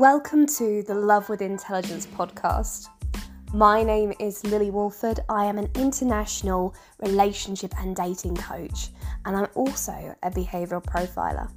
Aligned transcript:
Welcome 0.00 0.46
to 0.56 0.82
the 0.84 0.94
Love 0.94 1.28
with 1.28 1.42
Intelligence 1.42 2.06
podcast. 2.06 2.86
My 3.52 3.82
name 3.82 4.14
is 4.18 4.42
Lily 4.46 4.70
Walford. 4.70 5.20
I 5.28 5.44
am 5.44 5.58
an 5.58 5.68
international 5.74 6.74
relationship 7.00 7.74
and 7.78 7.94
dating 7.94 8.36
coach, 8.36 8.88
and 9.26 9.36
I'm 9.36 9.48
also 9.54 10.16
a 10.22 10.30
behavioral 10.30 10.82
profiler. 10.82 11.52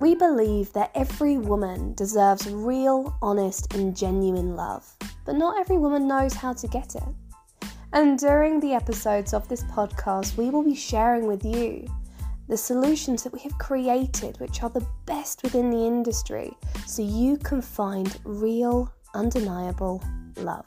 We 0.00 0.14
believe 0.14 0.72
that 0.72 0.92
every 0.94 1.36
woman 1.36 1.92
deserves 1.92 2.50
real, 2.50 3.14
honest, 3.20 3.74
and 3.74 3.94
genuine 3.94 4.56
love, 4.56 4.90
but 5.26 5.34
not 5.34 5.60
every 5.60 5.76
woman 5.76 6.08
knows 6.08 6.32
how 6.32 6.54
to 6.54 6.66
get 6.68 6.94
it. 6.94 7.68
And 7.92 8.18
during 8.18 8.60
the 8.60 8.72
episodes 8.72 9.34
of 9.34 9.46
this 9.48 9.64
podcast, 9.64 10.38
we 10.38 10.48
will 10.48 10.64
be 10.64 10.74
sharing 10.74 11.26
with 11.26 11.44
you 11.44 11.86
the 12.48 12.56
solutions 12.56 13.22
that 13.22 13.32
we 13.32 13.40
have 13.40 13.56
created, 13.58 14.38
which 14.40 14.62
are 14.62 14.70
the 14.70 14.86
best 15.06 15.42
within 15.42 15.70
the 15.70 15.86
industry, 15.86 16.52
so 16.86 17.02
you 17.02 17.36
can 17.36 17.62
find 17.62 18.18
real, 18.24 18.92
undeniable 19.14 20.02
love. 20.36 20.66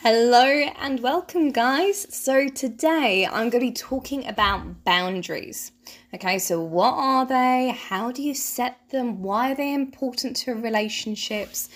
Hello 0.00 0.44
and 0.44 1.00
welcome, 1.00 1.50
guys. 1.50 2.06
So, 2.14 2.48
today 2.48 3.26
I'm 3.26 3.48
going 3.48 3.52
to 3.52 3.58
be 3.60 3.72
talking 3.72 4.26
about 4.26 4.84
boundaries. 4.84 5.72
Okay, 6.12 6.38
so 6.38 6.60
what 6.60 6.92
are 6.92 7.24
they? 7.24 7.74
How 7.88 8.12
do 8.12 8.22
you 8.22 8.34
set 8.34 8.76
them? 8.90 9.22
Why 9.22 9.52
are 9.52 9.54
they 9.54 9.72
important 9.72 10.36
to 10.36 10.52
relationships? 10.52 11.70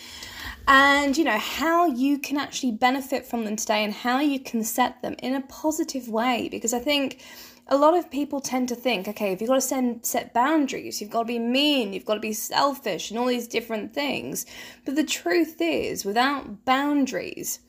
And 0.69 1.17
you 1.17 1.25
know 1.25 1.39
how 1.39 1.87
you 1.87 2.19
can 2.19 2.37
actually 2.37 2.73
benefit 2.73 3.25
from 3.25 3.47
them 3.47 3.57
today 3.57 3.83
and 3.83 3.95
how 3.95 4.21
you 4.21 4.39
can 4.39 4.63
set 4.63 5.01
them 5.01 5.17
in 5.21 5.35
a 5.35 5.41
positive 5.41 6.09
way. 6.09 6.49
Because 6.51 6.75
i 6.75 6.79
think 6.79 7.25
a 7.69 7.77
lot 7.77 7.97
of 7.97 8.11
people 8.11 8.41
tend 8.41 8.69
to 8.69 8.75
think 8.75 9.09
okay 9.09 9.33
if 9.33 9.41
you've 9.41 9.49
got 9.49 9.57
to 9.57 9.61
send, 9.61 10.05
set 10.05 10.33
boundaries 10.33 11.01
you've 11.01 11.11
got 11.11 11.23
to 11.23 11.27
be 11.27 11.39
mean 11.39 11.93
you've 11.93 12.05
got 12.05 12.15
to 12.15 12.21
be 12.21 12.33
selfish 12.33 13.11
and 13.11 13.19
all 13.19 13.27
these 13.27 13.49
different 13.49 13.95
things. 13.95 14.47
But 14.85 14.95
the 14.95 15.05
truth 15.05 15.57
is 15.61 16.05
without 16.05 16.67
boundaries 16.67 17.61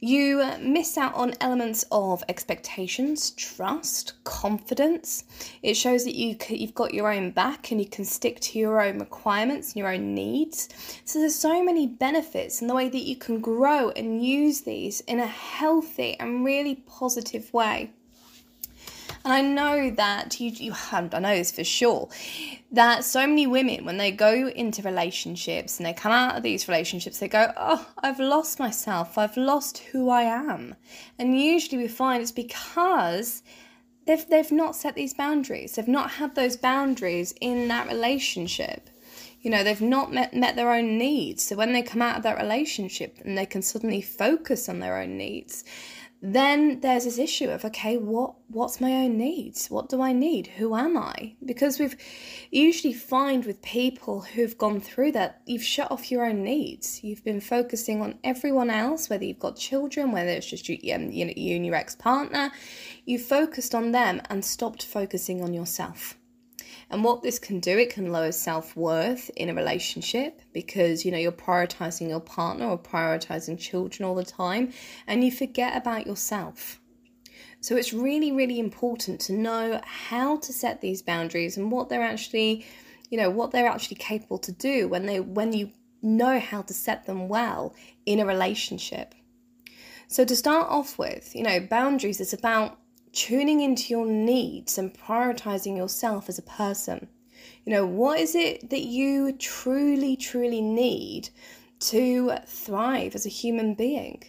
you 0.00 0.44
miss 0.60 0.98
out 0.98 1.14
on 1.14 1.34
elements 1.40 1.84
of 1.90 2.22
expectations, 2.28 3.30
trust, 3.30 4.12
confidence. 4.24 5.24
It 5.62 5.74
shows 5.74 6.04
that 6.04 6.14
you 6.14 6.36
you've 6.50 6.74
got 6.74 6.92
your 6.92 7.12
own 7.12 7.30
back 7.30 7.70
and 7.70 7.80
you 7.80 7.88
can 7.88 8.04
stick 8.04 8.40
to 8.40 8.58
your 8.58 8.80
own 8.80 8.98
requirements 8.98 9.68
and 9.68 9.76
your 9.76 9.88
own 9.88 10.14
needs. 10.14 10.68
So 11.04 11.18
there's 11.18 11.34
so 11.34 11.62
many 11.64 11.86
benefits 11.86 12.60
in 12.60 12.68
the 12.68 12.74
way 12.74 12.88
that 12.88 13.02
you 13.02 13.16
can 13.16 13.40
grow 13.40 13.90
and 13.90 14.24
use 14.24 14.60
these 14.62 15.00
in 15.02 15.18
a 15.18 15.26
healthy 15.26 16.18
and 16.20 16.44
really 16.44 16.76
positive 16.86 17.52
way. 17.54 17.92
And 19.26 19.32
I 19.32 19.40
know 19.40 19.90
that 19.90 20.38
you, 20.38 20.52
you 20.52 20.70
have, 20.70 21.12
I 21.12 21.18
know 21.18 21.34
this 21.34 21.50
for 21.50 21.64
sure, 21.64 22.08
that 22.70 23.02
so 23.02 23.26
many 23.26 23.44
women, 23.44 23.84
when 23.84 23.96
they 23.96 24.12
go 24.12 24.46
into 24.46 24.82
relationships 24.82 25.78
and 25.78 25.84
they 25.84 25.94
come 25.94 26.12
out 26.12 26.36
of 26.36 26.44
these 26.44 26.68
relationships, 26.68 27.18
they 27.18 27.26
go, 27.26 27.52
Oh, 27.56 27.88
I've 28.04 28.20
lost 28.20 28.60
myself. 28.60 29.18
I've 29.18 29.36
lost 29.36 29.78
who 29.78 30.10
I 30.10 30.22
am. 30.22 30.76
And 31.18 31.36
usually 31.36 31.76
we 31.76 31.88
find 31.88 32.22
it's 32.22 32.30
because 32.30 33.42
they've, 34.06 34.24
they've 34.28 34.52
not 34.52 34.76
set 34.76 34.94
these 34.94 35.12
boundaries. 35.12 35.74
They've 35.74 35.88
not 35.88 36.12
had 36.12 36.36
those 36.36 36.56
boundaries 36.56 37.34
in 37.40 37.66
that 37.66 37.88
relationship. 37.88 38.88
You 39.40 39.50
know, 39.50 39.64
they've 39.64 39.80
not 39.80 40.12
met, 40.12 40.34
met 40.34 40.54
their 40.54 40.70
own 40.70 40.98
needs. 40.98 41.42
So 41.42 41.56
when 41.56 41.72
they 41.72 41.82
come 41.82 42.00
out 42.00 42.16
of 42.16 42.22
that 42.22 42.38
relationship 42.40 43.18
and 43.24 43.36
they 43.36 43.46
can 43.46 43.62
suddenly 43.62 44.02
focus 44.02 44.68
on 44.68 44.78
their 44.78 44.96
own 44.96 45.18
needs, 45.18 45.64
then 46.22 46.80
there's 46.80 47.04
this 47.04 47.18
issue 47.18 47.48
of 47.50 47.64
okay 47.64 47.96
what 47.96 48.34
what's 48.48 48.80
my 48.80 48.92
own 48.92 49.18
needs? 49.18 49.68
What 49.68 49.88
do 49.88 50.00
i 50.00 50.12
need? 50.12 50.46
Who 50.46 50.74
am 50.74 50.96
i? 50.96 51.34
Because 51.44 51.78
we've 51.78 51.96
usually 52.50 52.94
find 52.94 53.44
with 53.44 53.60
people 53.62 54.22
who've 54.22 54.56
gone 54.56 54.80
through 54.80 55.12
that 55.12 55.42
you've 55.46 55.62
shut 55.62 55.90
off 55.90 56.10
your 56.10 56.24
own 56.24 56.42
needs. 56.42 57.04
You've 57.04 57.24
been 57.24 57.40
focusing 57.40 58.00
on 58.00 58.18
everyone 58.24 58.70
else 58.70 59.10
whether 59.10 59.24
you've 59.24 59.38
got 59.38 59.56
children 59.56 60.12
whether 60.12 60.30
it's 60.30 60.46
just 60.46 60.68
you, 60.68 60.94
um, 60.94 61.10
you, 61.10 61.32
you 61.36 61.56
and 61.56 61.66
your 61.66 61.74
ex-partner. 61.74 62.50
You 63.04 63.18
focused 63.18 63.74
on 63.74 63.92
them 63.92 64.22
and 64.30 64.44
stopped 64.44 64.84
focusing 64.84 65.42
on 65.42 65.52
yourself 65.52 66.16
and 66.90 67.02
what 67.02 67.22
this 67.22 67.38
can 67.38 67.58
do, 67.58 67.78
it 67.78 67.90
can 67.90 68.12
lower 68.12 68.32
self 68.32 68.76
worth 68.76 69.30
in 69.36 69.48
a 69.48 69.54
relationship 69.54 70.40
because 70.52 71.04
you 71.04 71.10
know 71.10 71.18
you're 71.18 71.32
prioritizing 71.32 72.08
your 72.08 72.20
partner 72.20 72.66
or 72.66 72.78
prioritizing 72.78 73.58
children 73.58 74.08
all 74.08 74.14
the 74.14 74.24
time 74.24 74.72
and 75.06 75.24
you 75.24 75.32
forget 75.32 75.76
about 75.76 76.06
yourself. 76.06 76.80
So 77.60 77.76
it's 77.76 77.92
really, 77.92 78.30
really 78.30 78.60
important 78.60 79.20
to 79.22 79.32
know 79.32 79.80
how 79.84 80.36
to 80.36 80.52
set 80.52 80.80
these 80.80 81.02
boundaries 81.02 81.56
and 81.56 81.72
what 81.72 81.88
they're 81.88 82.02
actually, 82.02 82.64
you 83.10 83.18
know, 83.18 83.30
what 83.30 83.50
they're 83.50 83.66
actually 83.66 83.96
capable 83.96 84.38
to 84.38 84.52
do 84.52 84.86
when 84.86 85.06
they 85.06 85.18
when 85.18 85.52
you 85.52 85.72
know 86.02 86.38
how 86.38 86.62
to 86.62 86.72
set 86.72 87.06
them 87.06 87.28
well 87.28 87.74
in 88.04 88.20
a 88.20 88.26
relationship. 88.26 89.14
So 90.06 90.24
to 90.24 90.36
start 90.36 90.68
off 90.70 90.98
with, 90.98 91.34
you 91.34 91.42
know, 91.42 91.58
boundaries 91.58 92.20
is 92.20 92.32
about 92.32 92.78
tuning 93.16 93.62
into 93.62 93.94
your 93.94 94.06
needs 94.06 94.76
and 94.76 94.92
prioritizing 94.92 95.74
yourself 95.74 96.28
as 96.28 96.38
a 96.38 96.42
person. 96.42 97.08
You 97.64 97.72
know, 97.72 97.86
what 97.86 98.20
is 98.20 98.34
it 98.34 98.68
that 98.68 98.82
you 98.82 99.32
truly, 99.32 100.16
truly 100.16 100.60
need 100.60 101.30
to 101.80 102.32
thrive 102.46 103.14
as 103.14 103.24
a 103.24 103.30
human 103.30 103.74
being? 103.74 104.22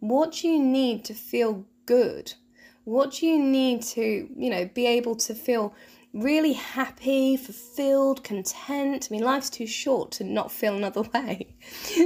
What 0.00 0.32
do 0.32 0.48
you 0.48 0.58
need 0.58 1.04
to 1.04 1.14
feel 1.14 1.64
good? 1.86 2.34
What 2.82 3.12
do 3.12 3.26
you 3.26 3.38
need 3.38 3.82
to, 3.82 4.28
you 4.36 4.50
know, 4.50 4.68
be 4.74 4.86
able 4.86 5.14
to 5.16 5.34
feel 5.34 5.72
really 6.12 6.54
happy, 6.54 7.36
fulfilled, 7.36 8.24
content? 8.24 9.08
I 9.08 9.14
mean, 9.14 9.22
life's 9.22 9.48
too 9.48 9.66
short 9.66 10.10
to 10.12 10.24
not 10.24 10.50
feel 10.50 10.74
another 10.74 11.02
way. 11.14 11.54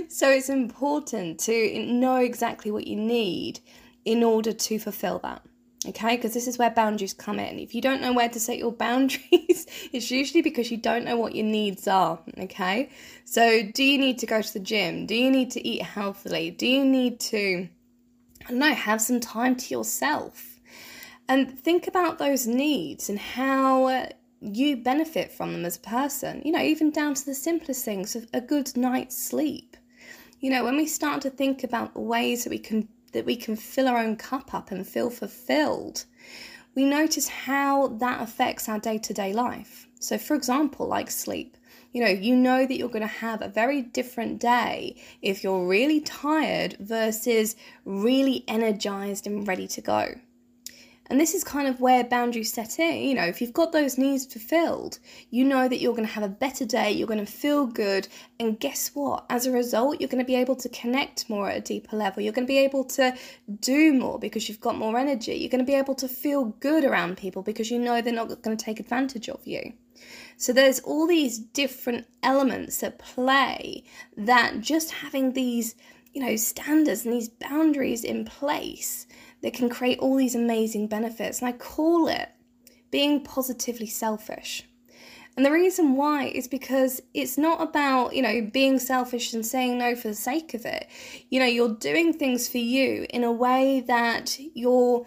so 0.09 0.31
it's 0.31 0.51
important 0.51 1.41
to 1.41 1.87
know 1.87 2.17
exactly 2.17 2.71
what 2.71 2.87
you 2.87 2.97
need 2.97 3.61
in 4.05 4.23
order 4.23 4.53
to 4.53 4.79
fulfill 4.79 5.19
that 5.21 5.43
okay 5.87 6.17
because 6.17 6.35
this 6.35 6.49
is 6.49 6.59
where 6.59 6.71
boundaries 6.71 7.15
come 7.15 7.39
in. 7.39 7.59
If 7.59 7.75
you 7.75 7.81
don't 7.81 8.01
know 8.01 8.13
where 8.13 8.29
to 8.29 8.41
set 8.41 8.59
your 8.59 8.73
boundaries 8.87 9.67
it's 9.93 10.11
usually 10.11 10.43
because 10.43 10.71
you 10.71 10.77
don't 10.77 11.05
know 11.05 11.17
what 11.17 11.35
your 11.35 11.47
needs 11.47 11.87
are 11.87 12.19
okay? 12.39 12.91
So 13.25 13.63
do 13.63 13.85
you 13.85 13.99
need 13.99 14.19
to 14.19 14.27
go 14.27 14.43
to 14.43 14.53
the 14.53 14.61
gym? 14.61 15.07
Do 15.07 15.15
you 15.15 15.31
need 15.31 15.51
to 15.53 15.67
eat 15.67 15.83
healthily? 15.83 16.51
Do 16.51 16.67
you 16.67 16.85
need 16.85 17.21
to 17.21 17.69
i 18.47 18.51
don't 18.51 18.61
know 18.61 18.73
have 18.73 19.01
some 19.01 19.21
time 19.21 19.57
to 19.57 19.75
yourself? 19.75 20.61
And 21.29 21.59
think 21.59 21.87
about 21.87 22.19
those 22.19 22.47
needs 22.47 23.11
and 23.11 23.19
how 23.19 24.09
you 24.41 24.77
benefit 24.77 25.31
from 25.31 25.53
them 25.53 25.65
as 25.65 25.77
a 25.77 25.81
person 25.81 26.41
you 26.45 26.53
know 26.53 26.63
even 26.63 26.93
down 26.93 27.13
to 27.13 27.27
the 27.27 27.35
simplest 27.35 27.85
things 27.85 28.15
of 28.15 28.27
a 28.33 28.41
good 28.41 28.77
night's 28.77 29.17
sleep. 29.17 29.77
You 30.41 30.51
know 30.51 30.65
when 30.65 30.77
we 30.77 30.87
start 30.87 31.23
to 31.23 31.31
think 31.31 31.63
about 31.65 31.95
the 31.95 32.01
ways 32.01 32.45
that 32.45 32.51
we 32.51 32.59
can 32.59 32.89
that 33.13 33.25
we 33.25 33.37
can 33.37 33.57
fill 33.57 33.89
our 33.89 33.99
own 33.99 34.17
cup 34.17 34.55
up 34.55 34.71
and 34.71 34.87
feel 34.87 35.11
fulfilled, 35.11 36.05
we 36.75 36.85
notice 36.85 37.29
how 37.29 37.89
that 37.89 38.23
affects 38.23 38.69
our 38.69 38.79
day 38.79 38.99
to 38.99 39.13
day 39.13 39.33
life. 39.33 39.89
So, 40.01 40.19
for 40.19 40.35
example, 40.35 40.87
like 40.87 41.11
sleep, 41.11 41.57
you 41.93 42.05
know, 42.05 42.11
you 42.11 42.37
know 42.37 42.67
that 42.67 42.77
you're 42.77 42.89
going 42.89 43.01
to 43.01 43.07
have 43.07 43.43
a 43.43 43.49
very 43.49 43.83
different 43.83 44.41
day 44.41 44.97
if 45.23 45.43
you're 45.43 45.67
really 45.67 46.01
tired 46.01 46.77
versus 46.79 47.57
really 47.85 48.45
energized 48.47 49.27
and 49.27 49.49
ready 49.49 49.67
to 49.69 49.81
go. 49.81 50.15
And 51.11 51.19
this 51.19 51.35
is 51.35 51.43
kind 51.43 51.67
of 51.67 51.81
where 51.81 52.05
boundaries 52.05 52.53
set 52.53 52.79
in. 52.79 53.03
You 53.09 53.15
know, 53.15 53.25
if 53.25 53.41
you've 53.41 53.53
got 53.53 53.73
those 53.73 53.97
needs 53.97 54.27
fulfilled, 54.27 54.99
you 55.31 55.45
know 55.45 55.67
that 55.69 55.81
you're 55.81 55.95
going 55.95 56.07
to 56.07 56.13
have 56.13 56.25
a 56.25 56.29
better 56.29 56.67
day, 56.67 56.93
you're 56.93 57.09
going 57.09 57.25
to 57.25 57.31
feel 57.31 57.67
good. 57.67 58.09
And 58.39 58.61
guess 58.61 58.91
what? 58.95 59.25
As 59.31 59.47
a 59.47 59.53
result, 59.53 60.01
you're 60.01 60.09
going 60.09 60.23
to 60.23 60.27
be 60.27 60.37
able 60.37 60.57
to 60.57 60.69
connect 60.69 61.31
more 61.31 61.49
at 61.49 61.57
a 61.57 61.61
deeper 61.61 61.97
level. 61.97 62.23
You're 62.23 62.33
going 62.33 62.47
to 62.47 62.53
be 62.53 62.59
able 62.59 62.85
to 62.85 63.17
do 63.61 63.95
more 63.95 64.19
because 64.19 64.49
you've 64.49 64.61
got 64.61 64.77
more 64.77 64.99
energy. 64.99 65.35
You're 65.35 65.51
going 65.51 65.65
to 65.65 65.73
be 65.73 65.75
able 65.75 65.95
to 65.97 66.09
feel 66.09 66.45
good 66.61 66.85
around 66.85 67.17
people 67.17 67.43
because 67.43 67.71
you 67.71 67.79
know 67.79 68.03
they're 68.03 68.13
not 68.13 68.43
going 68.43 68.57
to 68.57 68.65
take 68.65 68.79
advantage 68.79 69.29
of 69.29 69.47
you. 69.47 69.73
So 70.37 70.53
there's 70.53 70.79
all 70.81 71.07
these 71.07 71.39
different 71.39 72.07
elements 72.23 72.83
at 72.83 72.99
play 72.99 73.83
that 74.17 74.61
just 74.61 74.93
having 74.93 75.33
these, 75.33 75.75
you 76.13 76.23
know, 76.23 76.37
standards 76.37 77.05
and 77.05 77.13
these 77.13 77.29
boundaries 77.29 78.05
in 78.05 78.25
place 78.25 79.07
that 79.43 79.55
can 79.55 79.69
create 79.69 79.99
all 79.99 80.17
these 80.17 80.35
amazing 80.35 80.89
benefits. 80.89 81.41
And 81.41 81.49
I 81.49 81.53
call 81.53 82.09
it 82.09 82.29
being 82.91 83.23
positively 83.23 83.87
selfish. 83.87 84.65
And 85.37 85.47
the 85.47 85.53
reason 85.53 85.95
why 85.95 86.25
is 86.25 86.49
because 86.49 87.01
it's 87.15 87.39
not 87.39 87.61
about, 87.63 88.13
you 88.13 88.23
know, 88.23 88.51
being 88.53 88.81
selfish 88.81 89.33
and 89.33 89.47
saying 89.47 89.79
no 89.79 89.95
for 89.95 90.09
the 90.09 90.15
sake 90.15 90.53
of 90.53 90.67
it. 90.67 90.89
You 91.31 91.39
know, 91.39 91.47
you're 91.47 91.77
doing 91.77 92.13
things 92.13 92.49
for 92.49 92.59
you 92.59 93.07
in 93.11 93.23
a 93.23 93.31
way 93.31 93.85
that 93.87 94.37
you're 94.55 95.07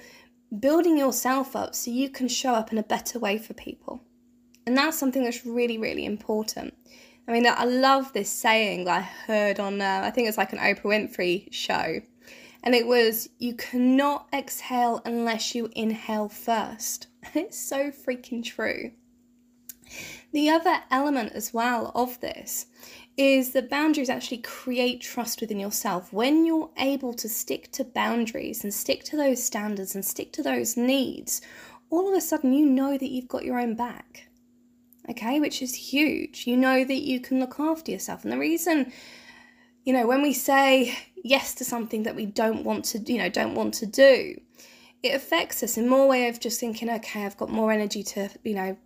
building 0.57 0.98
yourself 0.98 1.54
up 1.54 1.75
so 1.75 1.92
you 1.92 2.10
can 2.10 2.30
show 2.30 2.54
up 2.54 2.72
in 2.72 2.77
a 2.77 2.84
better 2.84 3.19
way 3.19 3.38
for 3.38 3.54
people. 3.54 4.04
And 4.66 4.77
that's 4.77 4.98
something 4.98 5.24
that's 5.24 5.45
really, 5.45 5.77
really 5.77 6.06
important. 6.06 6.75
I 7.27 7.34
mean, 7.34 7.45
I 7.45 7.66
love 7.66 8.13
this 8.13 8.30
saying 8.30 8.86
that 8.86 9.00
I 9.00 9.01
heard 9.01 9.60
on, 9.60 9.81
uh, 9.81 10.01
I 10.06 10.12
think 10.12 10.30
it's 10.30 10.38
like 10.38 10.54
an 10.54 10.60
Oprah 10.60 10.84
Winfrey 10.84 11.51
show 11.51 12.01
and 12.63 12.75
it 12.75 12.88
was 12.88 13.30
you 13.38 13.54
cannot 13.54 14.28
exhale 14.34 15.02
unless 15.06 15.56
you 15.56 15.69
inhale 15.75 16.30
first. 16.30 17.08
And 17.24 17.36
it's 17.46 17.60
so 17.60 17.92
freaking 17.92 18.44
true. 18.44 18.92
The 20.31 20.50
other 20.50 20.81
element 20.90 21.34
as 21.34 21.54
well 21.54 21.92
of 21.94 22.19
this 22.22 22.68
is 23.18 23.52
that 23.52 23.69
boundaries 23.69 24.10
actually 24.10 24.38
create 24.38 25.02
trust 25.02 25.42
within 25.42 25.60
yourself. 25.60 26.13
When 26.13 26.46
you're 26.46 26.72
able 26.78 27.13
to 27.16 27.28
stick 27.28 27.72
to 27.74 27.84
boundaries 27.84 28.63
and 28.63 28.74
stick 28.74 29.04
to 29.06 29.18
those 29.18 29.44
standards 29.44 29.96
and 29.96 30.06
stick 30.06 30.31
to 30.34 30.44
those 30.44 30.78
needs, 30.78 31.42
all 31.90 32.08
of 32.08 32.16
a 32.16 32.22
sudden 32.22 32.54
you 32.54 32.66
know 32.66 32.98
that 32.98 33.10
you've 33.10 33.28
got 33.28 33.44
your 33.44 33.60
own 33.60 33.75
back. 33.75 34.30
Okay, 35.10 35.40
which 35.40 35.62
is 35.62 35.74
huge. 35.75 36.48
You 36.48 36.56
know 36.56 36.86
that 36.86 37.02
you 37.02 37.19
can 37.19 37.40
look 37.40 37.60
after 37.60 37.92
yourself. 37.92 38.24
And 38.24 38.31
the 38.31 38.38
reason, 38.38 38.94
you 39.83 39.94
know, 39.94 40.06
when 40.06 40.22
we 40.22 40.33
say 40.33 40.98
yes 41.24 41.56
to 41.56 41.66
something 41.66 42.04
that 42.04 42.16
we 42.16 42.25
don't 42.25 42.63
want 42.63 42.86
to, 42.86 43.00
you 43.00 43.18
know, 43.18 43.30
don't 43.30 43.56
want 43.56 43.74
to 43.75 43.86
do, 43.86 44.39
it 45.04 45.16
affects 45.16 45.63
us 45.63 45.78
in 45.78 45.89
more 45.89 46.07
way 46.07 46.28
of 46.28 46.39
just 46.39 46.60
thinking, 46.60 46.89
okay, 46.89 47.25
I've 47.25 47.38
got 47.38 47.50
more 47.50 47.72
energy 47.72 48.04
to, 48.04 48.30
you 48.44 48.56
know, 48.56 48.78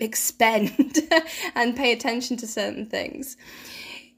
expend 0.00 0.96
and 1.54 1.76
pay 1.76 1.92
attention 1.92 2.36
to 2.38 2.46
certain 2.46 2.86
things. 2.86 3.36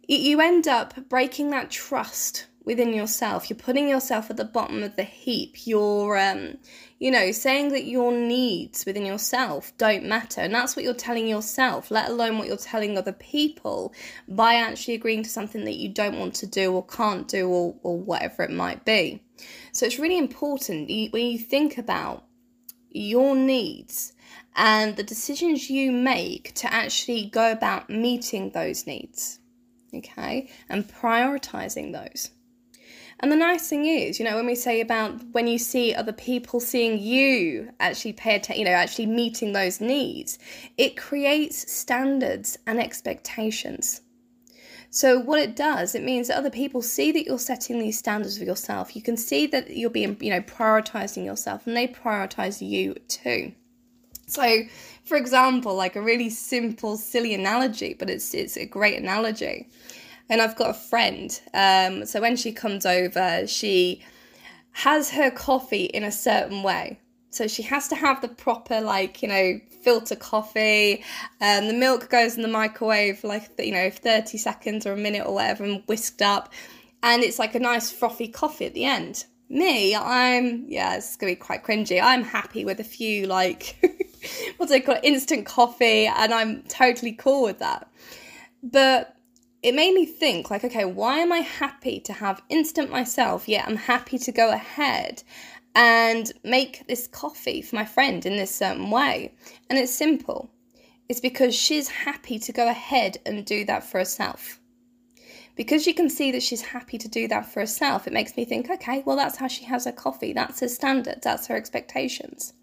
You 0.06 0.40
end 0.40 0.68
up 0.68 1.08
breaking 1.08 1.50
that 1.50 1.70
trust 1.70 2.46
within 2.70 2.92
yourself. 2.92 3.50
You're 3.50 3.58
putting 3.58 3.88
yourself 3.88 4.30
at 4.30 4.36
the 4.36 4.44
bottom 4.44 4.84
of 4.84 4.94
the 4.94 5.02
heap. 5.02 5.66
You're, 5.66 6.16
um, 6.16 6.56
you 7.00 7.10
know, 7.10 7.32
saying 7.32 7.70
that 7.70 7.82
your 7.84 8.12
needs 8.12 8.86
within 8.86 9.04
yourself 9.04 9.76
don't 9.76 10.04
matter. 10.04 10.40
And 10.40 10.54
that's 10.54 10.76
what 10.76 10.84
you're 10.84 10.94
telling 10.94 11.26
yourself, 11.26 11.90
let 11.90 12.08
alone 12.08 12.38
what 12.38 12.46
you're 12.46 12.56
telling 12.56 12.96
other 12.96 13.12
people 13.12 13.92
by 14.28 14.54
actually 14.54 14.94
agreeing 14.94 15.24
to 15.24 15.28
something 15.28 15.64
that 15.64 15.78
you 15.78 15.88
don't 15.88 16.16
want 16.16 16.34
to 16.34 16.46
do 16.46 16.72
or 16.72 16.86
can't 16.86 17.26
do 17.26 17.48
or, 17.48 17.74
or 17.82 17.98
whatever 17.98 18.44
it 18.44 18.52
might 18.52 18.84
be. 18.84 19.20
So 19.72 19.84
it's 19.84 19.98
really 19.98 20.18
important 20.18 20.88
when 21.12 21.26
you 21.26 21.38
think 21.38 21.76
about 21.76 22.22
your 22.88 23.34
needs 23.34 24.12
and 24.54 24.94
the 24.94 25.02
decisions 25.02 25.68
you 25.68 25.90
make 25.90 26.54
to 26.54 26.72
actually 26.72 27.24
go 27.26 27.50
about 27.50 27.90
meeting 27.90 28.50
those 28.50 28.86
needs, 28.86 29.40
okay, 29.92 30.48
and 30.68 30.86
prioritizing 30.86 31.92
those. 31.92 32.30
And 33.22 33.30
the 33.30 33.36
nice 33.36 33.68
thing 33.68 33.84
is, 33.84 34.18
you 34.18 34.24
know, 34.24 34.34
when 34.34 34.46
we 34.46 34.54
say 34.54 34.80
about 34.80 35.22
when 35.32 35.46
you 35.46 35.58
see 35.58 35.94
other 35.94 36.12
people 36.12 36.58
seeing 36.58 36.98
you 36.98 37.70
actually 37.78 38.14
pay 38.14 38.36
attention, 38.36 38.60
you 38.60 38.64
know, 38.64 38.76
actually 38.76 39.06
meeting 39.06 39.52
those 39.52 39.78
needs, 39.78 40.38
it 40.78 40.96
creates 40.96 41.70
standards 41.70 42.58
and 42.66 42.80
expectations. 42.80 44.00
So 44.88 45.20
what 45.20 45.38
it 45.38 45.54
does, 45.54 45.94
it 45.94 46.02
means 46.02 46.28
that 46.28 46.38
other 46.38 46.50
people 46.50 46.80
see 46.80 47.12
that 47.12 47.26
you're 47.26 47.38
setting 47.38 47.78
these 47.78 47.98
standards 47.98 48.38
for 48.38 48.44
yourself. 48.44 48.96
You 48.96 49.02
can 49.02 49.18
see 49.18 49.46
that 49.48 49.76
you're 49.76 49.90
being, 49.90 50.16
you 50.20 50.30
know, 50.30 50.40
prioritizing 50.40 51.24
yourself 51.24 51.66
and 51.66 51.76
they 51.76 51.86
prioritize 51.86 52.66
you 52.66 52.94
too. 53.06 53.52
So, 54.26 54.62
for 55.04 55.16
example, 55.16 55.74
like 55.74 55.94
a 55.94 56.00
really 56.00 56.30
simple, 56.30 56.96
silly 56.96 57.34
analogy, 57.34 57.94
but 57.94 58.08
it's 58.08 58.32
it's 58.32 58.56
a 58.56 58.64
great 58.64 58.98
analogy. 58.98 59.68
And 60.30 60.40
I've 60.40 60.56
got 60.56 60.70
a 60.70 60.74
friend. 60.74 61.38
Um, 61.52 62.06
so 62.06 62.20
when 62.20 62.36
she 62.36 62.52
comes 62.52 62.86
over, 62.86 63.46
she 63.46 64.02
has 64.72 65.10
her 65.10 65.30
coffee 65.30 65.84
in 65.84 66.04
a 66.04 66.12
certain 66.12 66.62
way. 66.62 67.00
So 67.30 67.46
she 67.46 67.62
has 67.64 67.88
to 67.88 67.96
have 67.96 68.20
the 68.20 68.28
proper, 68.28 68.80
like, 68.80 69.22
you 69.22 69.28
know, 69.28 69.60
filter 69.82 70.16
coffee. 70.16 71.04
Um, 71.40 71.68
the 71.68 71.74
milk 71.74 72.08
goes 72.08 72.36
in 72.36 72.42
the 72.42 72.48
microwave 72.48 73.22
like, 73.24 73.50
you 73.58 73.72
know, 73.72 73.90
30 73.90 74.38
seconds 74.38 74.86
or 74.86 74.92
a 74.92 74.96
minute 74.96 75.26
or 75.26 75.34
whatever 75.34 75.64
and 75.64 75.82
whisked 75.86 76.22
up. 76.22 76.52
And 77.02 77.22
it's 77.22 77.38
like 77.38 77.54
a 77.54 77.60
nice 77.60 77.90
frothy 77.90 78.28
coffee 78.28 78.66
at 78.66 78.74
the 78.74 78.84
end. 78.84 79.24
Me, 79.48 79.96
I'm, 79.96 80.64
yeah, 80.68 80.96
it's 80.96 81.16
going 81.16 81.34
to 81.34 81.36
be 81.38 81.44
quite 81.44 81.64
cringy. 81.64 82.00
I'm 82.00 82.22
happy 82.22 82.64
with 82.64 82.78
a 82.78 82.84
few, 82.84 83.26
like, 83.26 83.76
what 84.56 84.68
do 84.68 84.74
they 84.74 84.80
call 84.80 84.96
it, 84.96 85.04
instant 85.04 85.44
coffee, 85.46 86.06
and 86.06 86.32
I'm 86.32 86.62
totally 86.64 87.12
cool 87.12 87.42
with 87.42 87.58
that. 87.58 87.90
But 88.62 89.16
it 89.62 89.74
made 89.74 89.94
me 89.94 90.06
think, 90.06 90.50
like, 90.50 90.64
okay, 90.64 90.84
why 90.84 91.18
am 91.18 91.32
I 91.32 91.40
happy 91.40 92.00
to 92.00 92.12
have 92.14 92.42
instant 92.48 92.90
myself, 92.90 93.48
yet 93.48 93.66
I'm 93.68 93.76
happy 93.76 94.18
to 94.18 94.32
go 94.32 94.50
ahead 94.50 95.22
and 95.74 96.32
make 96.42 96.86
this 96.88 97.06
coffee 97.06 97.62
for 97.62 97.76
my 97.76 97.84
friend 97.84 98.24
in 98.26 98.36
this 98.36 98.54
certain 98.54 98.90
way. 98.90 99.34
And 99.68 99.78
it's 99.78 99.92
simple. 99.92 100.50
It's 101.08 101.20
because 101.20 101.54
she's 101.54 101.88
happy 101.88 102.38
to 102.38 102.52
go 102.52 102.68
ahead 102.68 103.18
and 103.26 103.44
do 103.44 103.64
that 103.66 103.84
for 103.84 103.98
herself. 103.98 104.60
Because 105.56 105.86
you 105.86 105.92
can 105.92 106.08
see 106.08 106.32
that 106.32 106.42
she's 106.42 106.62
happy 106.62 106.96
to 106.96 107.08
do 107.08 107.28
that 107.28 107.44
for 107.44 107.60
herself, 107.60 108.06
it 108.06 108.12
makes 108.12 108.36
me 108.36 108.44
think, 108.44 108.70
okay, 108.70 109.02
well, 109.04 109.16
that's 109.16 109.36
how 109.36 109.48
she 109.48 109.64
has 109.64 109.84
her 109.84 109.92
coffee. 109.92 110.32
That's 110.32 110.60
her 110.60 110.68
standard 110.68 111.20
That's 111.22 111.48
her 111.48 111.56
expectations. 111.56 112.54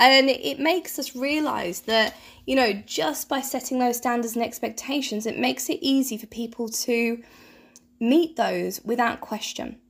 And 0.00 0.30
it 0.30 0.60
makes 0.60 0.98
us 0.98 1.16
realize 1.16 1.80
that, 1.82 2.16
you 2.46 2.54
know, 2.54 2.72
just 2.72 3.28
by 3.28 3.40
setting 3.40 3.80
those 3.80 3.96
standards 3.96 4.36
and 4.36 4.44
expectations, 4.44 5.26
it 5.26 5.38
makes 5.38 5.68
it 5.68 5.78
easy 5.80 6.16
for 6.16 6.26
people 6.26 6.68
to 6.68 7.20
meet 7.98 8.36
those 8.36 8.80
without 8.84 9.20
question. 9.20 9.80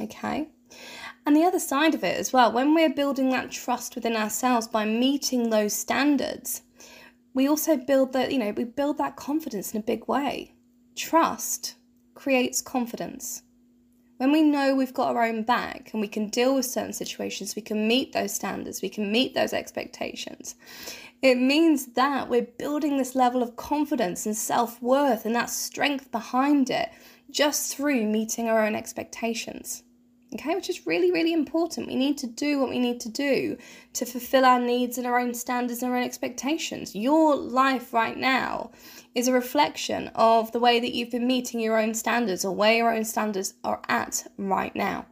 Okay? 0.00 0.48
And 1.26 1.34
the 1.34 1.44
other 1.44 1.58
side 1.58 1.94
of 1.94 2.04
it 2.04 2.18
as 2.18 2.32
well, 2.32 2.52
when 2.52 2.74
we're 2.74 2.94
building 2.94 3.30
that 3.30 3.50
trust 3.50 3.94
within 3.94 4.16
ourselves 4.16 4.68
by 4.68 4.84
meeting 4.84 5.50
those 5.50 5.72
standards, 5.72 6.62
we 7.34 7.48
also 7.48 7.76
build 7.76 8.12
that, 8.12 8.32
you 8.32 8.38
know, 8.38 8.52
we 8.56 8.64
build 8.64 8.98
that 8.98 9.16
confidence 9.16 9.72
in 9.72 9.80
a 9.80 9.84
big 9.84 10.06
way. 10.06 10.54
Trust 10.94 11.74
creates 12.14 12.60
confidence. 12.60 13.42
When 14.22 14.30
we 14.30 14.42
know 14.42 14.76
we've 14.76 14.94
got 14.94 15.16
our 15.16 15.24
own 15.24 15.42
back 15.42 15.90
and 15.92 16.00
we 16.00 16.06
can 16.06 16.28
deal 16.28 16.54
with 16.54 16.64
certain 16.64 16.92
situations, 16.92 17.56
we 17.56 17.62
can 17.62 17.88
meet 17.88 18.12
those 18.12 18.32
standards, 18.32 18.80
we 18.80 18.88
can 18.88 19.10
meet 19.10 19.34
those 19.34 19.52
expectations. 19.52 20.54
It 21.22 21.38
means 21.38 21.86
that 21.94 22.28
we're 22.28 22.46
building 22.56 22.98
this 22.98 23.16
level 23.16 23.42
of 23.42 23.56
confidence 23.56 24.24
and 24.24 24.36
self 24.36 24.80
worth 24.80 25.26
and 25.26 25.34
that 25.34 25.50
strength 25.50 26.12
behind 26.12 26.70
it 26.70 26.90
just 27.32 27.76
through 27.76 28.04
meeting 28.04 28.48
our 28.48 28.64
own 28.64 28.76
expectations 28.76 29.82
okay, 30.34 30.54
which 30.54 30.70
is 30.70 30.86
really, 30.86 31.10
really 31.10 31.32
important. 31.32 31.88
We 31.88 31.94
need 31.94 32.18
to 32.18 32.26
do 32.26 32.58
what 32.58 32.70
we 32.70 32.78
need 32.78 33.00
to 33.00 33.08
do 33.08 33.56
to 33.94 34.06
fulfill 34.06 34.44
our 34.44 34.60
needs 34.60 34.98
and 34.98 35.06
our 35.06 35.18
own 35.18 35.34
standards 35.34 35.82
and 35.82 35.92
our 35.92 35.98
own 35.98 36.04
expectations. 36.04 36.94
Your 36.94 37.36
life 37.36 37.92
right 37.92 38.16
now 38.16 38.70
is 39.14 39.28
a 39.28 39.32
reflection 39.32 40.10
of 40.14 40.52
the 40.52 40.60
way 40.60 40.80
that 40.80 40.94
you've 40.94 41.10
been 41.10 41.26
meeting 41.26 41.60
your 41.60 41.78
own 41.78 41.94
standards 41.94 42.44
or 42.44 42.54
where 42.54 42.74
your 42.74 42.94
own 42.94 43.04
standards 43.04 43.54
are 43.62 43.82
at 43.88 44.26
right 44.38 44.74
now. 44.74 45.06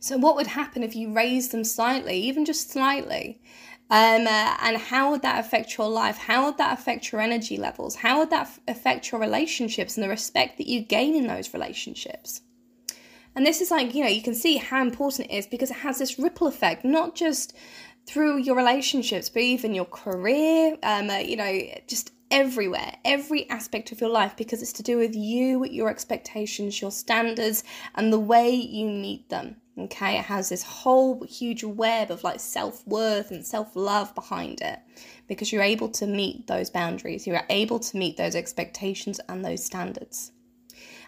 So, 0.00 0.18
what 0.18 0.36
would 0.36 0.48
happen 0.48 0.82
if 0.82 0.94
you 0.94 1.12
raised 1.12 1.52
them 1.52 1.64
slightly, 1.64 2.18
even 2.18 2.44
just 2.44 2.70
slightly? 2.70 3.40
Um, 3.90 4.26
uh, 4.26 4.56
and 4.62 4.78
how 4.78 5.10
would 5.10 5.22
that 5.22 5.38
affect 5.38 5.76
your 5.76 5.88
life? 5.88 6.16
How 6.16 6.46
would 6.46 6.56
that 6.56 6.78
affect 6.78 7.12
your 7.12 7.20
energy 7.20 7.58
levels? 7.58 7.96
How 7.96 8.18
would 8.20 8.30
that 8.30 8.46
f- 8.46 8.60
affect 8.66 9.12
your 9.12 9.20
relationships 9.20 9.96
and 9.96 10.04
the 10.04 10.08
respect 10.08 10.56
that 10.58 10.66
you 10.66 10.80
gain 10.80 11.14
in 11.14 11.26
those 11.26 11.52
relationships? 11.52 12.40
And 13.34 13.46
this 13.46 13.60
is 13.60 13.70
like, 13.70 13.94
you 13.94 14.02
know, 14.02 14.10
you 14.10 14.22
can 14.22 14.34
see 14.34 14.56
how 14.56 14.82
important 14.82 15.30
it 15.30 15.34
is 15.34 15.46
because 15.46 15.70
it 15.70 15.78
has 15.78 15.98
this 15.98 16.18
ripple 16.18 16.46
effect, 16.46 16.84
not 16.84 17.14
just 17.14 17.54
through 18.06 18.38
your 18.38 18.56
relationships, 18.56 19.28
but 19.28 19.42
even 19.42 19.74
your 19.74 19.84
career, 19.86 20.76
um, 20.82 21.08
uh, 21.08 21.18
you 21.18 21.36
know, 21.36 21.60
just 21.86 22.12
everywhere, 22.30 22.92
every 23.04 23.48
aspect 23.50 23.92
of 23.92 24.00
your 24.00 24.10
life, 24.10 24.36
because 24.36 24.62
it's 24.62 24.72
to 24.72 24.82
do 24.82 24.96
with 24.98 25.14
you, 25.14 25.64
your 25.66 25.88
expectations, 25.88 26.80
your 26.80 26.90
standards, 26.90 27.62
and 27.94 28.12
the 28.12 28.18
way 28.18 28.50
you 28.50 28.86
meet 28.86 29.28
them. 29.28 29.56
Okay, 29.78 30.18
it 30.18 30.24
has 30.24 30.50
this 30.50 30.62
whole 30.62 31.24
huge 31.24 31.64
web 31.64 32.10
of 32.10 32.24
like 32.24 32.40
self 32.40 32.86
worth 32.86 33.30
and 33.30 33.46
self 33.46 33.74
love 33.74 34.14
behind 34.14 34.60
it 34.60 34.78
because 35.28 35.50
you're 35.50 35.62
able 35.62 35.88
to 35.88 36.06
meet 36.06 36.46
those 36.46 36.68
boundaries, 36.68 37.26
you're 37.26 37.40
able 37.48 37.78
to 37.78 37.96
meet 37.96 38.18
those 38.18 38.34
expectations 38.34 39.18
and 39.30 39.42
those 39.42 39.64
standards. 39.64 40.32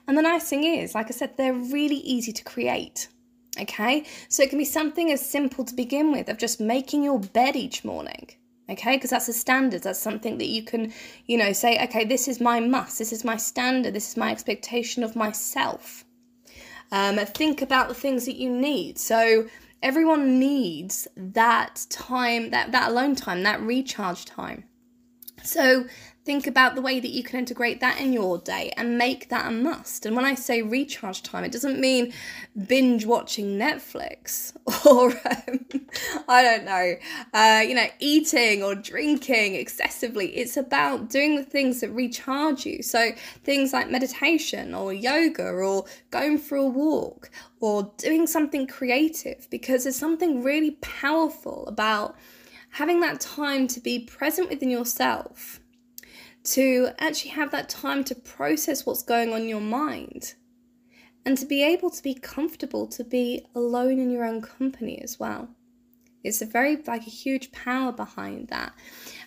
And 0.06 0.18
the 0.18 0.22
nice 0.22 0.48
thing 0.48 0.64
is, 0.64 0.94
like 0.94 1.06
I 1.06 1.10
said, 1.10 1.36
they're 1.36 1.54
really 1.54 1.96
easy 1.96 2.32
to 2.32 2.44
create. 2.44 3.08
Okay, 3.60 4.04
so 4.28 4.42
it 4.42 4.50
can 4.50 4.58
be 4.58 4.64
something 4.64 5.12
as 5.12 5.24
simple 5.24 5.64
to 5.64 5.74
begin 5.74 6.10
with 6.10 6.28
of 6.28 6.38
just 6.38 6.60
making 6.60 7.04
your 7.04 7.20
bed 7.20 7.54
each 7.54 7.84
morning. 7.84 8.30
Okay, 8.68 8.96
because 8.96 9.10
that's 9.10 9.28
a 9.28 9.32
standard. 9.32 9.82
That's 9.82 9.98
something 9.98 10.38
that 10.38 10.48
you 10.48 10.64
can, 10.64 10.92
you 11.26 11.36
know, 11.36 11.52
say, 11.52 11.82
okay, 11.84 12.04
this 12.04 12.26
is 12.26 12.40
my 12.40 12.60
must, 12.60 12.98
this 12.98 13.12
is 13.12 13.24
my 13.24 13.36
standard, 13.36 13.94
this 13.94 14.10
is 14.10 14.16
my 14.16 14.32
expectation 14.32 15.04
of 15.04 15.14
myself. 15.14 16.04
Um, 16.90 17.16
think 17.18 17.62
about 17.62 17.88
the 17.88 17.94
things 17.94 18.24
that 18.24 18.36
you 18.36 18.50
need. 18.50 18.98
So 18.98 19.48
everyone 19.82 20.38
needs 20.38 21.06
that 21.16 21.86
time, 21.90 22.50
that, 22.50 22.72
that 22.72 22.90
alone 22.90 23.14
time, 23.14 23.42
that 23.42 23.60
recharge 23.60 24.24
time. 24.24 24.64
So 25.42 25.84
think 26.24 26.46
about 26.46 26.74
the 26.74 26.80
way 26.80 27.00
that 27.00 27.10
you 27.10 27.22
can 27.22 27.38
integrate 27.38 27.80
that 27.80 28.00
in 28.00 28.12
your 28.12 28.38
day 28.38 28.72
and 28.76 28.96
make 28.96 29.28
that 29.28 29.46
a 29.46 29.50
must. 29.50 30.06
And 30.06 30.16
when 30.16 30.24
I 30.24 30.34
say 30.34 30.62
recharge 30.62 31.22
time, 31.22 31.44
it 31.44 31.52
doesn't 31.52 31.78
mean 31.78 32.12
binge 32.66 33.04
watching 33.04 33.58
Netflix 33.58 34.54
or, 34.86 35.10
um, 35.10 35.66
I 36.26 36.42
don't 36.42 36.64
know, 36.64 36.94
uh, 37.34 37.62
you 37.66 37.74
know, 37.74 37.86
eating 37.98 38.62
or 38.62 38.74
drinking 38.74 39.54
excessively. 39.54 40.28
It's 40.36 40.56
about 40.56 41.10
doing 41.10 41.36
the 41.36 41.44
things 41.44 41.80
that 41.82 41.90
recharge 41.90 42.64
you. 42.64 42.82
So 42.82 43.10
things 43.42 43.74
like 43.74 43.90
meditation 43.90 44.74
or 44.74 44.94
yoga 44.94 45.44
or 45.44 45.84
going 46.10 46.38
for 46.38 46.56
a 46.56 46.66
walk 46.66 47.30
or 47.60 47.92
doing 47.98 48.26
something 48.26 48.66
creative 48.66 49.46
because 49.50 49.84
there's 49.84 49.96
something 49.96 50.42
really 50.42 50.72
powerful 50.80 51.66
about 51.66 52.16
having 52.70 53.00
that 53.00 53.20
time 53.20 53.68
to 53.68 53.80
be 53.80 54.00
present 54.00 54.50
within 54.50 54.68
yourself, 54.68 55.60
to 56.44 56.90
actually 56.98 57.30
have 57.32 57.50
that 57.50 57.68
time 57.68 58.04
to 58.04 58.14
process 58.14 58.84
what's 58.84 59.02
going 59.02 59.32
on 59.32 59.42
in 59.42 59.48
your 59.48 59.60
mind, 59.60 60.34
and 61.24 61.38
to 61.38 61.46
be 61.46 61.62
able 61.62 61.90
to 61.90 62.02
be 62.02 62.14
comfortable 62.14 62.86
to 62.86 63.02
be 63.02 63.46
alone 63.54 63.98
in 63.98 64.10
your 64.10 64.24
own 64.24 64.42
company 64.42 65.00
as 65.00 65.18
well. 65.18 65.48
It's 66.22 66.42
a 66.42 66.46
very, 66.46 66.76
like, 66.86 67.06
a 67.06 67.10
huge 67.10 67.52
power 67.52 67.92
behind 67.92 68.48
that. 68.48 68.72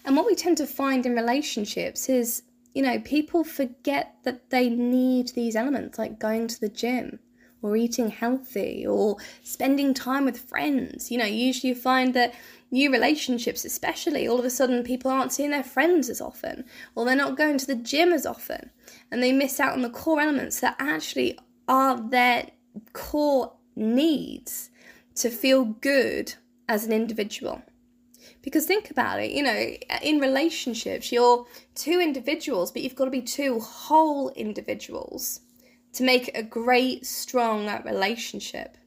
And 0.05 0.15
what 0.15 0.25
we 0.25 0.35
tend 0.35 0.57
to 0.57 0.67
find 0.67 1.05
in 1.05 1.15
relationships 1.15 2.09
is, 2.09 2.43
you 2.73 2.81
know, 2.81 2.99
people 2.99 3.43
forget 3.43 4.15
that 4.23 4.49
they 4.49 4.69
need 4.69 5.29
these 5.29 5.55
elements, 5.55 5.97
like 5.97 6.19
going 6.19 6.47
to 6.47 6.59
the 6.59 6.69
gym 6.69 7.19
or 7.61 7.75
eating 7.75 8.09
healthy 8.09 8.85
or 8.85 9.17
spending 9.43 9.93
time 9.93 10.25
with 10.25 10.39
friends. 10.39 11.11
You 11.11 11.17
know, 11.17 11.25
usually 11.25 11.69
you 11.69 11.75
find 11.75 12.13
that 12.13 12.33
new 12.71 12.91
relationships, 12.91 13.65
especially, 13.65 14.27
all 14.27 14.39
of 14.39 14.45
a 14.45 14.49
sudden 14.49 14.83
people 14.83 15.11
aren't 15.11 15.31
seeing 15.31 15.51
their 15.51 15.63
friends 15.63 16.09
as 16.09 16.21
often 16.21 16.65
or 16.95 17.05
they're 17.05 17.15
not 17.15 17.37
going 17.37 17.57
to 17.57 17.67
the 17.67 17.75
gym 17.75 18.11
as 18.13 18.25
often 18.25 18.69
and 19.11 19.23
they 19.23 19.31
miss 19.31 19.59
out 19.59 19.73
on 19.73 19.81
the 19.81 19.89
core 19.89 20.19
elements 20.19 20.59
that 20.59 20.75
actually 20.79 21.37
are 21.67 21.99
their 22.09 22.49
core 22.93 23.53
needs 23.75 24.69
to 25.15 25.29
feel 25.29 25.65
good 25.65 26.33
as 26.69 26.85
an 26.85 26.91
individual. 26.91 27.61
Because 28.41 28.65
think 28.65 28.89
about 28.91 29.21
it, 29.21 29.31
you 29.31 29.43
know, 29.43 29.73
in 30.01 30.19
relationships, 30.19 31.11
you're 31.11 31.45
two 31.75 31.99
individuals, 31.99 32.71
but 32.71 32.81
you've 32.81 32.95
got 32.95 33.05
to 33.05 33.11
be 33.11 33.21
two 33.21 33.59
whole 33.59 34.29
individuals 34.31 35.41
to 35.93 36.03
make 36.03 36.35
a 36.35 36.43
great, 36.43 37.05
strong 37.05 37.67
relationship. 37.83 38.77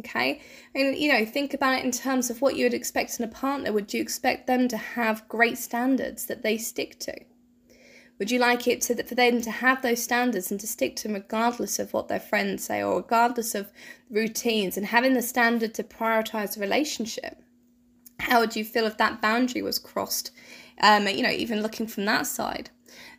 Okay, 0.00 0.40
and 0.76 0.96
you 0.96 1.12
know, 1.12 1.24
think 1.24 1.54
about 1.54 1.80
it 1.80 1.84
in 1.84 1.90
terms 1.90 2.30
of 2.30 2.40
what 2.40 2.54
you 2.54 2.64
would 2.64 2.74
expect 2.74 3.18
in 3.18 3.24
a 3.24 3.28
partner. 3.28 3.72
Would 3.72 3.92
you 3.92 4.00
expect 4.00 4.46
them 4.46 4.68
to 4.68 4.76
have 4.76 5.28
great 5.28 5.58
standards 5.58 6.26
that 6.26 6.42
they 6.42 6.56
stick 6.56 7.00
to? 7.00 7.14
Would 8.18 8.30
you 8.30 8.38
like 8.38 8.66
it 8.66 8.80
to, 8.82 9.02
for 9.04 9.14
them 9.14 9.40
to 9.42 9.50
have 9.50 9.82
those 9.82 10.02
standards 10.02 10.50
and 10.50 10.58
to 10.60 10.66
stick 10.66 10.96
to 10.96 11.02
them 11.04 11.14
regardless 11.14 11.78
of 11.78 11.92
what 11.92 12.08
their 12.08 12.20
friends 12.20 12.64
say 12.64 12.82
or 12.82 12.96
regardless 12.96 13.54
of 13.54 13.70
routines 14.10 14.76
and 14.76 14.86
having 14.86 15.14
the 15.14 15.22
standard 15.22 15.72
to 15.74 15.84
prioritize 15.84 16.54
the 16.54 16.60
relationship? 16.60 17.42
How 18.18 18.40
would 18.40 18.56
you 18.56 18.64
feel 18.64 18.86
if 18.86 18.98
that 18.98 19.22
boundary 19.22 19.62
was 19.62 19.78
crossed? 19.78 20.32
Um, 20.80 21.06
you 21.06 21.22
know, 21.22 21.30
even 21.30 21.62
looking 21.62 21.86
from 21.86 22.04
that 22.06 22.26
side. 22.26 22.70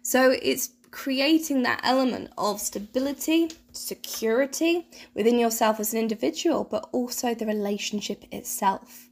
So 0.02 0.36
it's 0.42 0.70
creating 0.92 1.64
that 1.64 1.82
element 1.84 2.32
of 2.38 2.60
stability, 2.60 3.52
security 3.72 4.88
within 5.14 5.40
yourself 5.40 5.80
as 5.80 5.94
an 5.94 6.00
individual, 6.00 6.64
but 6.64 6.90
also 6.92 7.34
the 7.34 7.46
relationship 7.46 8.26
itself. 8.32 9.10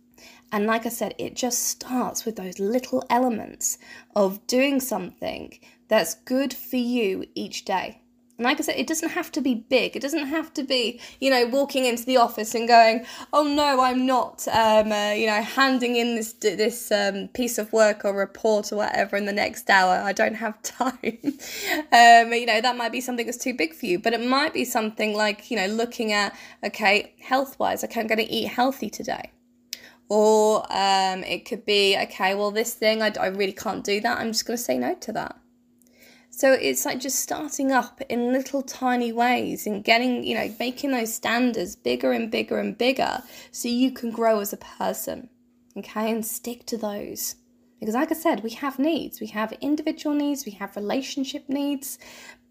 And 0.51 0.65
like 0.65 0.85
I 0.85 0.89
said, 0.89 1.13
it 1.17 1.35
just 1.35 1.63
starts 1.63 2.25
with 2.25 2.37
those 2.37 2.59
little 2.59 3.03
elements 3.09 3.77
of 4.15 4.45
doing 4.47 4.79
something 4.79 5.59
that's 5.87 6.15
good 6.15 6.53
for 6.53 6.77
you 6.77 7.25
each 7.35 7.65
day. 7.65 8.01
And 8.37 8.45
like 8.45 8.59
I 8.59 8.63
said, 8.63 8.75
it 8.77 8.85
doesn't 8.85 9.09
have 9.09 9.31
to 9.31 9.41
be 9.41 9.55
big. 9.55 9.95
It 9.95 10.01
doesn't 10.01 10.27
have 10.27 10.53
to 10.53 10.63
be, 10.63 11.01
you 11.19 11.31
know, 11.31 11.47
walking 11.47 11.85
into 11.85 12.05
the 12.05 12.17
office 12.17 12.53
and 12.53 12.67
going, 12.67 13.05
"Oh 13.33 13.43
no, 13.43 13.81
I'm 13.81 14.05
not," 14.05 14.47
um, 14.49 14.91
uh, 14.91 15.11
you 15.11 15.25
know, 15.25 15.41
handing 15.41 15.95
in 15.95 16.15
this 16.15 16.33
this 16.33 16.91
um, 16.91 17.29
piece 17.29 17.57
of 17.57 17.73
work 17.73 18.05
or 18.05 18.13
report 18.13 18.71
or 18.71 18.77
whatever 18.77 19.15
in 19.17 19.25
the 19.25 19.33
next 19.33 19.69
hour. 19.69 19.95
I 19.95 20.13
don't 20.13 20.35
have 20.35 20.61
time. 20.61 21.17
um, 21.91 22.33
you 22.33 22.45
know, 22.45 22.61
that 22.61 22.75
might 22.77 22.91
be 22.91 23.01
something 23.01 23.25
that's 23.25 23.37
too 23.37 23.55
big 23.55 23.73
for 23.73 23.87
you, 23.87 23.97
but 23.97 24.13
it 24.13 24.21
might 24.21 24.53
be 24.53 24.65
something 24.65 25.15
like, 25.15 25.49
you 25.49 25.57
know, 25.57 25.67
looking 25.67 26.13
at, 26.13 26.35
okay, 26.63 27.15
health 27.19 27.57
wise, 27.59 27.83
okay, 27.83 27.99
I'm 27.99 28.07
going 28.07 28.19
to 28.19 28.31
eat 28.31 28.47
healthy 28.47 28.89
today. 28.89 29.31
Or 30.09 30.61
um, 30.71 31.23
it 31.23 31.45
could 31.45 31.65
be, 31.65 31.97
okay, 32.03 32.33
well, 32.35 32.51
this 32.51 32.73
thing, 32.73 33.01
I, 33.01 33.11
I 33.19 33.27
really 33.27 33.51
can't 33.51 33.83
do 33.83 33.99
that. 34.01 34.19
I'm 34.19 34.31
just 34.31 34.45
going 34.45 34.57
to 34.57 34.63
say 34.63 34.77
no 34.77 34.95
to 34.95 35.11
that. 35.13 35.37
So 36.37 36.53
it's 36.53 36.85
like 36.85 36.99
just 36.99 37.17
starting 37.17 37.71
up 37.71 37.99
in 38.09 38.31
little 38.31 38.61
tiny 38.61 39.11
ways 39.11 39.65
and 39.65 39.83
getting, 39.83 40.23
you 40.23 40.35
know, 40.35 40.53
making 40.59 40.91
those 40.91 41.11
standards 41.11 41.75
bigger 41.75 42.11
and 42.11 42.29
bigger 42.29 42.59
and 42.59 42.77
bigger 42.77 43.23
so 43.51 43.67
you 43.69 43.89
can 43.89 44.11
grow 44.11 44.39
as 44.39 44.53
a 44.53 44.57
person. 44.57 45.29
Okay, 45.75 46.11
and 46.11 46.23
stick 46.23 46.67
to 46.67 46.77
those. 46.77 47.37
Because, 47.79 47.95
like 47.95 48.11
I 48.11 48.13
said, 48.13 48.43
we 48.43 48.51
have 48.51 48.77
needs. 48.77 49.19
We 49.19 49.25
have 49.27 49.51
individual 49.61 50.15
needs, 50.15 50.45
we 50.45 50.51
have 50.51 50.75
relationship 50.75 51.49
needs, 51.49 51.97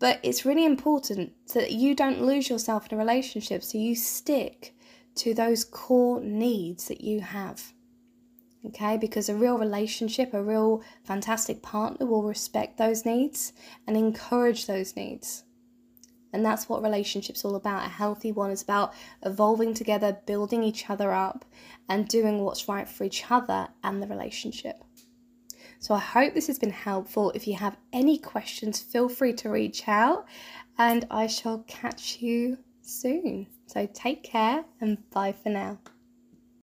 but 0.01 0.19
it's 0.25 0.45
really 0.45 0.65
important 0.65 1.35
that 1.55 1.71
you 1.71 1.95
don't 1.95 2.23
lose 2.23 2.51
yourself 2.51 2.91
in 2.91 2.99
a 2.99 3.01
relationship 3.01 3.63
so 3.63 3.79
you 3.79 3.95
stick 3.95 4.75
to 5.15 5.33
those 5.33 5.65
core 5.65 6.21
needs 6.21 6.89
that 6.89 7.03
you 7.03 7.21
have 7.21 7.73
okay? 8.65 8.97
Because 8.97 9.29
a 9.29 9.35
real 9.35 9.59
relationship, 9.59 10.33
a 10.33 10.43
real 10.43 10.83
fantastic 11.05 11.63
partner 11.63 12.07
will 12.07 12.23
respect 12.23 12.79
those 12.79 13.05
needs 13.05 13.53
and 13.87 13.97
encourage 13.97 14.67
those 14.67 14.97
needs. 14.97 15.45
And 16.33 16.45
that's 16.45 16.69
what 16.69 16.83
relationships 16.83 17.45
all 17.45 17.57
about. 17.57 17.87
A 17.87 17.89
healthy 17.89 18.33
one 18.33 18.51
is 18.51 18.63
about 18.63 18.93
evolving 19.25 19.75
together, 19.75 20.19
building 20.27 20.63
each 20.63 20.91
other 20.91 21.13
up, 21.13 21.45
and 21.89 22.09
doing 22.09 22.43
what's 22.43 22.69
right 22.69 22.89
for 22.89 23.05
each 23.05 23.31
other 23.31 23.69
and 23.83 24.03
the 24.03 24.07
relationship. 24.07 24.83
So 25.79 25.95
I 25.95 26.01
hope 26.01 26.35
this 26.35 26.49
has 26.49 26.59
been 26.59 26.71
helpful. 26.71 27.31
If 27.31 27.47
you 27.47 27.55
have 27.55 27.77
any 27.93 28.19
questions, 28.19 28.81
feel 28.81 29.09
free 29.09 29.33
to 29.35 29.51
reach 29.51 29.87
out, 29.89 30.27
and 30.79 31.07
I 31.11 31.27
shall 31.27 31.65
catch 31.67 32.21
you 32.21 32.59
soon. 32.83 33.47
So 33.67 33.89
take 33.93 34.23
care 34.23 34.65
and 34.81 34.99
bye 35.11 35.33
for 35.33 35.51
now. 35.51 35.79